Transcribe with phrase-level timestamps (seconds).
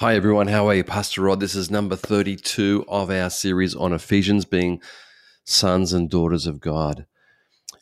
[0.00, 0.46] Hi, everyone.
[0.46, 0.84] How are you?
[0.84, 1.40] Pastor Rod.
[1.40, 4.80] This is number 32 of our series on Ephesians being
[5.42, 7.04] sons and daughters of God.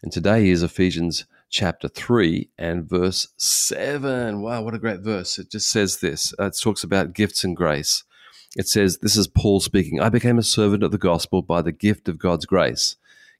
[0.03, 4.41] And today is Ephesians chapter 3 and verse 7.
[4.41, 5.39] Wow, what a great verse.
[5.39, 8.02] It just says this uh, it talks about gifts and grace.
[8.57, 10.01] It says, This is Paul speaking.
[10.01, 12.96] I became a servant of the gospel by the gift of God's grace,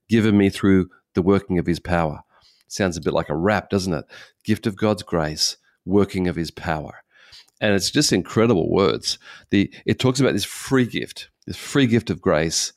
[0.07, 2.25] given me through the working of his power.
[2.69, 4.05] Sounds a bit like a rap, doesn't it?
[4.45, 5.57] Gift of God's grace,
[5.87, 7.05] working of his power
[7.61, 9.19] and it's just incredible words.
[9.51, 12.73] The it talks about this free gift, this free gift of grace,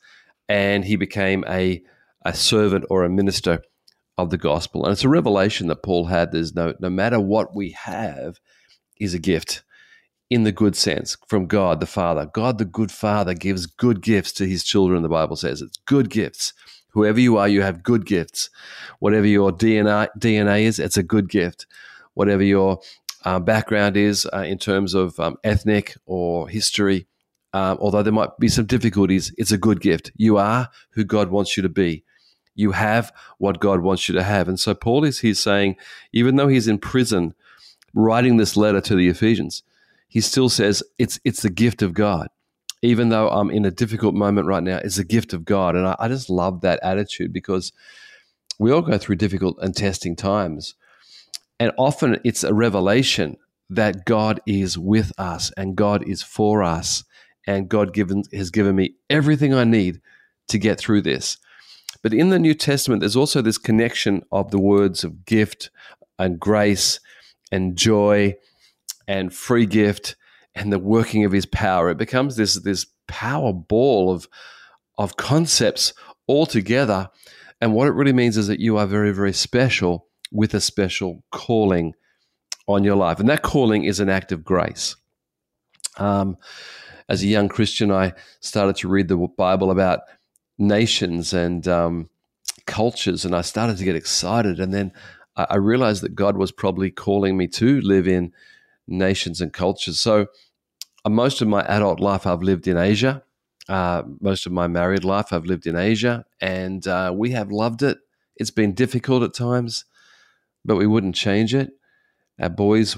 [0.48, 1.82] and he became a
[2.24, 3.62] a servant or a minister
[4.18, 4.84] of the gospel.
[4.84, 6.32] And it's a revelation that Paul had.
[6.32, 8.40] There's no no matter what we have,
[8.98, 9.62] is a gift
[10.30, 12.30] in the good sense from God the Father.
[12.32, 15.02] God the good Father gives good gifts to his children.
[15.02, 16.52] The Bible says it's good gifts.
[16.92, 18.50] Whoever you are, you have good gifts.
[18.98, 21.66] Whatever your DNA DNA is, it's a good gift.
[22.14, 22.80] Whatever your
[23.24, 27.06] uh, background is uh, in terms of um, ethnic or history.
[27.52, 30.12] Um, although there might be some difficulties, it's a good gift.
[30.16, 32.04] You are who God wants you to be.
[32.54, 34.48] You have what God wants you to have.
[34.48, 35.76] And so Paul is here saying,
[36.12, 37.34] even though he's in prison
[37.94, 39.62] writing this letter to the Ephesians,
[40.08, 42.28] he still says it's it's the gift of God.
[42.82, 45.76] Even though I'm in a difficult moment right now, it's a gift of God.
[45.76, 47.72] And I, I just love that attitude because
[48.58, 50.74] we all go through difficult and testing times.
[51.60, 53.36] And often it's a revelation
[53.68, 57.04] that God is with us and God is for us.
[57.46, 60.00] And God given, has given me everything I need
[60.48, 61.38] to get through this.
[62.02, 65.70] But in the New Testament, there's also this connection of the words of gift
[66.18, 66.98] and grace
[67.52, 68.36] and joy
[69.06, 70.16] and free gift
[70.54, 71.90] and the working of his power.
[71.90, 74.28] It becomes this, this power ball of,
[74.96, 75.92] of concepts
[76.26, 77.10] all together.
[77.60, 81.22] And what it really means is that you are very, very special with a special
[81.30, 81.94] calling
[82.66, 83.18] on your life.
[83.18, 84.96] And that calling is an act of grace.
[85.96, 86.36] Um,
[87.08, 90.00] as a young Christian, I started to read the Bible about
[90.58, 92.08] nations and um,
[92.66, 94.60] cultures, and I started to get excited.
[94.60, 94.92] And then
[95.36, 98.32] I, I realized that God was probably calling me to live in
[98.86, 100.00] nations and cultures.
[100.00, 100.26] So,
[101.04, 103.24] uh, most of my adult life, I've lived in Asia.
[103.68, 107.82] Uh, most of my married life, I've lived in Asia, and uh, we have loved
[107.82, 107.98] it.
[108.36, 109.84] It's been difficult at times
[110.64, 111.70] but we wouldn't change it.
[112.40, 112.96] Our boys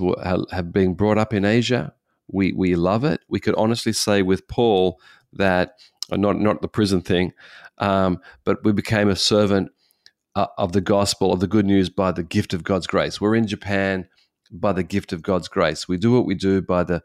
[0.52, 1.94] have been brought up in Asia.
[2.28, 3.20] We, we love it.
[3.28, 5.00] We could honestly say with Paul
[5.32, 5.74] that,
[6.10, 7.32] uh, not, not the prison thing,
[7.78, 9.70] um, but we became a servant
[10.34, 13.20] uh, of the gospel, of the good news by the gift of God's grace.
[13.20, 14.08] We're in Japan
[14.50, 15.88] by the gift of God's grace.
[15.88, 17.02] We do what we do by the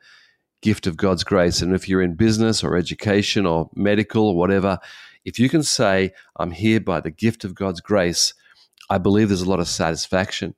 [0.62, 1.62] gift of God's grace.
[1.62, 4.80] And if you're in business or education or medical or whatever,
[5.26, 8.34] if you can say, I'm here by the gift of God's grace,
[8.90, 10.56] I believe there's a lot of satisfaction.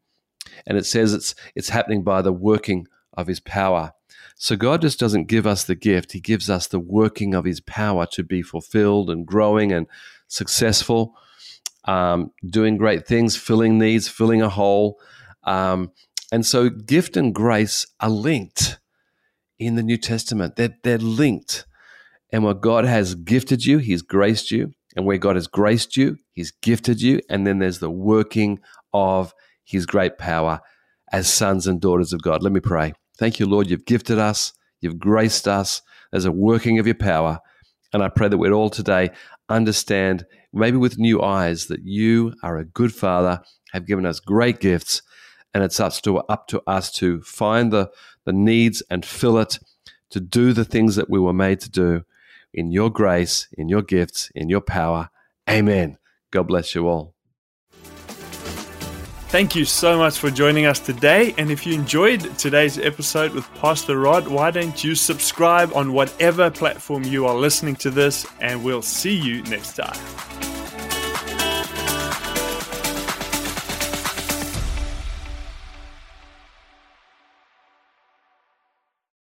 [0.66, 3.94] And it says it's it's happening by the working of his power.
[4.35, 7.59] So God just doesn't give us the gift, he gives us the working of his
[7.59, 9.88] power to be fulfilled and growing and
[10.28, 11.16] successful,
[11.85, 15.00] um, doing great things, filling needs, filling a hole.
[15.44, 15.91] Um,
[16.31, 18.79] and so gift and grace are linked
[19.57, 20.56] in the New Testament.
[20.56, 21.66] They're, they're linked.
[22.31, 24.73] And what God has gifted you, He's graced you.
[24.99, 27.21] And where God has graced you, He's gifted you.
[27.29, 28.59] And then there's the working
[28.93, 29.33] of
[29.63, 30.59] His great power
[31.13, 32.43] as sons and daughters of God.
[32.43, 32.91] Let me pray.
[33.17, 33.69] Thank you, Lord.
[33.69, 34.51] You've gifted us,
[34.81, 35.81] you've graced us.
[36.11, 37.39] There's a working of your power.
[37.93, 39.11] And I pray that we'd all today
[39.47, 43.39] understand, maybe with new eyes, that you are a good Father,
[43.71, 45.01] have given us great gifts,
[45.53, 47.89] and it's up to, up to us to find the,
[48.25, 49.59] the needs and fill it,
[50.09, 52.03] to do the things that we were made to do
[52.53, 55.09] in your grace, in your gifts, in your power.
[55.49, 55.97] Amen.
[56.31, 57.15] God bless you all.
[59.29, 61.35] Thank you so much for joining us today.
[61.38, 66.49] And if you enjoyed today's episode with Pastor Rod, why don't you subscribe on whatever
[66.49, 68.25] platform you are listening to this?
[68.41, 70.38] And we'll see you next time.